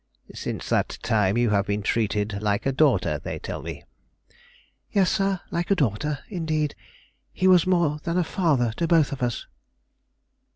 "Since 0.33 0.67
that 0.69 0.97
time 1.03 1.37
you 1.37 1.51
have 1.51 1.67
been 1.67 1.83
treated 1.83 2.41
like 2.41 2.65
a 2.65 2.71
daughter, 2.71 3.19
they 3.19 3.37
tell 3.37 3.61
me?" 3.61 3.83
"Yes, 4.91 5.11
sir, 5.11 5.41
like 5.51 5.69
a 5.69 5.75
daughter, 5.75 6.17
indeed; 6.27 6.73
he 7.31 7.47
was 7.47 7.67
more 7.67 7.99
than 8.01 8.17
a 8.17 8.23
father 8.23 8.73
to 8.77 8.87
both 8.87 9.11
of 9.11 9.21
us." 9.21 9.45